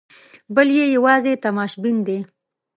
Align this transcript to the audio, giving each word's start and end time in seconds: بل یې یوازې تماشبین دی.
بل 0.55 0.67
یې 0.77 0.85
یوازې 0.95 1.33
تماشبین 1.45 1.97
دی. 2.07 2.19